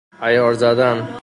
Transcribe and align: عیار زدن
عیار 0.21 0.53
زدن 0.53 1.17